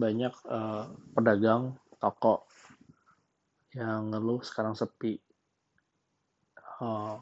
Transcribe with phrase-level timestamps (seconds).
[0.00, 2.48] banyak uh, pedagang toko
[3.76, 5.20] yang ngeluh sekarang sepi
[6.80, 7.20] uh,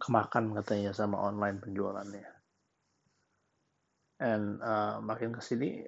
[0.00, 2.26] kemakan katanya sama online penjualannya.
[4.18, 5.84] And uh, makin ke sini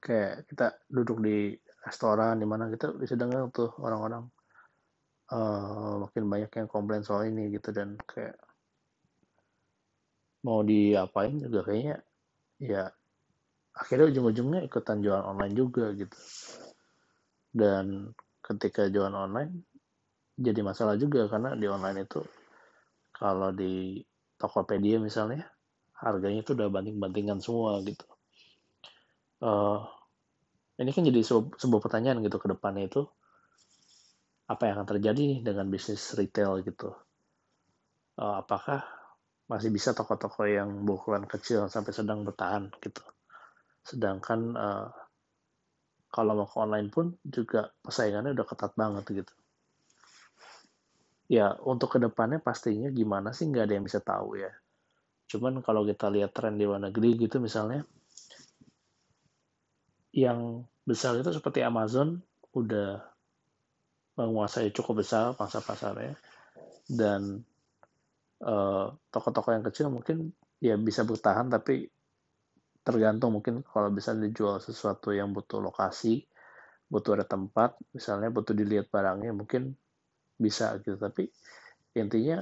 [0.00, 1.52] kayak kita duduk di
[1.84, 4.28] restoran di mana kita bisa dengar tuh orang-orang
[5.32, 8.36] uh, makin banyak yang komplain soal ini gitu dan kayak
[10.44, 11.96] mau diapain juga kayaknya
[12.60, 12.92] ya
[13.78, 16.18] akhirnya ujung-ujungnya ikutan jualan online juga gitu.
[17.54, 18.10] Dan
[18.42, 19.62] ketika jualan online
[20.38, 22.22] jadi masalah juga karena di online itu
[23.14, 24.02] kalau di
[24.38, 25.46] Tokopedia misalnya
[25.98, 28.06] harganya itu udah banting-bantingan semua gitu.
[29.42, 29.82] Uh,
[30.78, 31.22] ini kan jadi
[31.58, 33.02] sebuah pertanyaan gitu ke depannya itu
[34.46, 36.94] apa yang akan terjadi dengan bisnis retail gitu?
[38.18, 38.86] Uh, apakah
[39.50, 43.02] masih bisa toko-toko yang berukuran kecil sampai sedang bertahan gitu
[43.88, 44.88] Sedangkan uh,
[46.12, 49.34] kalau mau ke online pun juga persaingannya udah ketat banget gitu.
[51.28, 54.52] Ya untuk ke depannya pastinya gimana sih nggak ada yang bisa tahu ya.
[55.28, 57.84] Cuman kalau kita lihat tren di luar negeri gitu misalnya,
[60.16, 62.24] yang besar itu seperti Amazon
[62.56, 63.04] udah
[64.16, 66.16] menguasai cukup besar pasar pasarnya
[66.90, 67.44] dan
[68.42, 71.86] eh, toko-toko uh, yang kecil mungkin ya bisa bertahan tapi
[72.88, 76.24] tergantung mungkin kalau bisa dijual sesuatu yang butuh lokasi
[76.88, 79.76] butuh ada tempat misalnya butuh dilihat barangnya mungkin
[80.40, 80.96] bisa gitu.
[80.96, 81.28] Tapi
[82.00, 82.40] intinya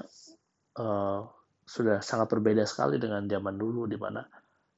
[0.78, 1.20] uh,
[1.67, 4.22] sudah sangat berbeda sekali dengan zaman dulu di mana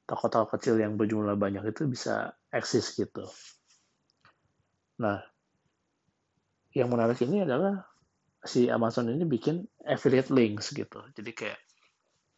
[0.09, 3.29] toko-toko kecil yang berjumlah banyak itu bisa eksis gitu.
[5.05, 5.21] Nah
[6.73, 7.85] yang menarik ini adalah
[8.41, 11.05] si Amazon ini bikin affiliate links gitu.
[11.13, 11.61] Jadi kayak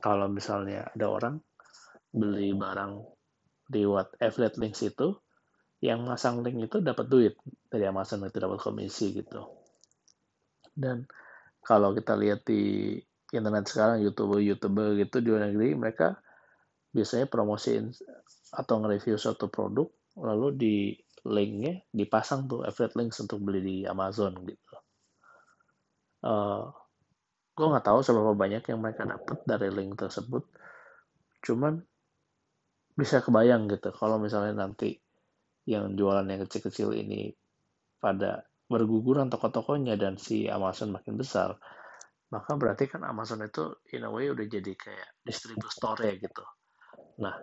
[0.03, 1.35] kalau misalnya ada orang
[2.11, 3.20] beli barang
[3.71, 5.17] lewat affiliate links itu
[5.81, 7.35] yang masang link itu dapat duit.
[7.71, 9.41] Dari Amazon itu dapat komisi gitu.
[10.75, 11.09] Dan
[11.65, 12.97] kalau kita lihat di
[13.31, 16.19] internet sekarang youtuber youtuber gitu di luar negeri mereka
[16.91, 17.95] biasanya promosiin
[18.51, 19.87] atau nge-review suatu produk
[20.19, 20.75] lalu di
[21.31, 24.77] linknya dipasang tuh affiliate links untuk beli di Amazon gitu.
[26.21, 26.63] Uh, eh,
[27.55, 30.49] gue nggak tahu seberapa banyak yang mereka dapat dari link tersebut.
[31.45, 31.79] Cuman
[33.01, 35.01] bisa kebayang gitu kalau misalnya nanti
[35.65, 37.33] yang jualan yang kecil-kecil ini
[37.97, 41.59] pada berguguran toko-tokonya dan si Amazon makin besar,
[42.31, 46.45] maka berarti kan Amazon itu in a way udah jadi kayak distributor ya gitu.
[47.19, 47.35] Nah,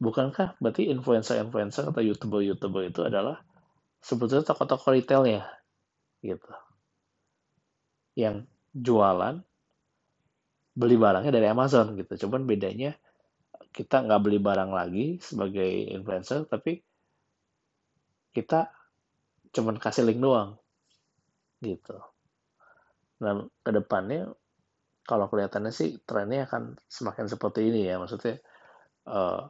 [0.00, 3.44] bukankah berarti influencer-influencer atau youtuber-youtuber itu adalah
[4.00, 5.44] sebetulnya toko-toko retailnya
[6.24, 6.50] gitu.
[8.16, 9.44] Yang jualan
[10.74, 12.26] beli barangnya dari Amazon gitu.
[12.26, 12.96] Cuman bedanya
[13.74, 16.78] kita nggak beli barang lagi sebagai influencer, tapi
[18.30, 18.70] kita
[19.50, 20.54] cuman kasih link doang.
[21.58, 21.98] Gitu.
[23.18, 24.30] Nah, ke depannya
[25.02, 27.98] kalau kelihatannya sih trennya akan semakin seperti ini ya.
[27.98, 28.38] Maksudnya
[29.10, 29.42] uh,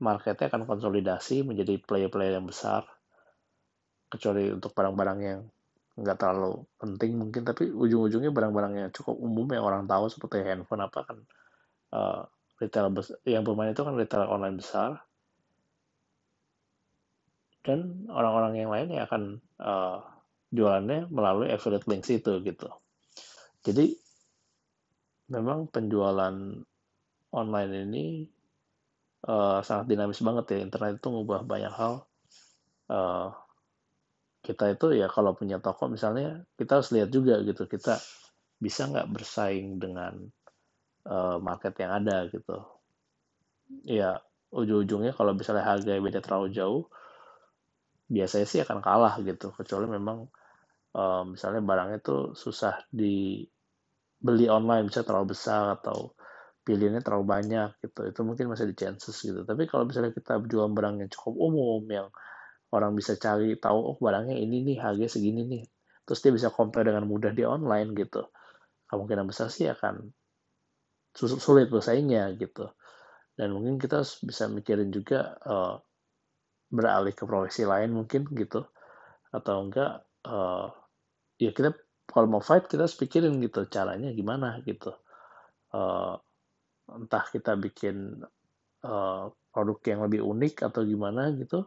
[0.00, 2.88] marketnya akan konsolidasi menjadi player-player yang besar.
[4.08, 5.40] Kecuali untuk barang-barang yang
[5.92, 10.88] nggak terlalu penting mungkin, tapi ujung-ujungnya barang-barang yang cukup umum yang orang tahu seperti handphone
[10.88, 11.18] apa kan
[11.92, 12.24] uh,
[12.62, 12.94] retail
[13.26, 15.02] yang bermain itu kan retail online besar
[17.66, 19.22] dan orang-orang yang lain yang akan
[19.58, 19.98] uh,
[20.54, 22.68] jualannya melalui affiliate links itu gitu.
[23.62, 23.94] Jadi
[25.30, 26.34] memang penjualan
[27.32, 28.04] online ini
[29.26, 30.58] uh, sangat dinamis banget ya.
[30.66, 32.04] Internet itu mengubah banyak hal.
[32.90, 33.30] Uh,
[34.42, 38.02] kita itu ya kalau punya toko misalnya kita harus lihat juga gitu kita
[38.58, 40.18] bisa nggak bersaing dengan
[41.06, 42.56] uh, market yang ada gitu.
[43.86, 44.20] Ya
[44.52, 46.84] ujung-ujungnya kalau misalnya harga beda terlalu jauh,
[48.10, 49.50] biasanya sih akan kalah gitu.
[49.54, 50.28] Kecuali memang
[50.96, 56.12] uh, misalnya barangnya itu susah dibeli online, bisa terlalu besar atau
[56.62, 58.00] pilihannya terlalu banyak gitu.
[58.06, 59.42] Itu mungkin masih di chances gitu.
[59.42, 62.08] Tapi kalau misalnya kita jual barang yang cukup umum, yang
[62.72, 65.64] orang bisa cari tahu oh barangnya ini nih harga segini nih
[66.08, 68.26] terus dia bisa compare dengan mudah di online gitu
[68.88, 70.10] kemungkinan besar sih akan
[71.16, 72.72] sulit bersaingnya gitu.
[73.32, 75.76] Dan mungkin kita bisa mikirin juga uh,
[76.72, 78.64] beralih ke profesi lain mungkin gitu.
[79.32, 80.68] Atau enggak uh,
[81.40, 81.72] ya kita
[82.08, 84.92] kalau mau fight kita harus pikirin gitu caranya gimana gitu.
[85.72, 86.20] Uh,
[86.92, 88.20] entah kita bikin
[88.84, 91.64] uh, produk yang lebih unik atau gimana gitu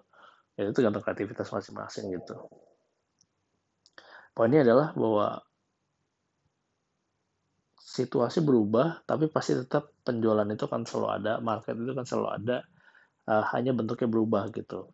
[0.55, 2.35] ya itu tergantung kreativitas masing-masing gitu.
[4.35, 5.43] Poinnya adalah bahwa
[7.95, 12.57] situasi berubah, tapi pasti tetap penjualan itu kan selalu ada, market itu kan selalu ada,
[13.31, 14.91] uh, hanya bentuknya berubah gitu.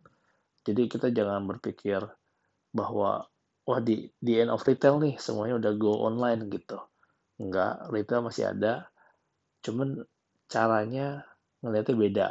[0.62, 1.98] Jadi kita jangan berpikir
[2.70, 3.26] bahwa
[3.66, 6.78] wah di di end of retail nih semuanya udah go online gitu.
[7.42, 8.86] Enggak, retail masih ada.
[9.66, 10.06] Cuman
[10.46, 11.26] caranya
[11.62, 12.28] ngelihatnya beda.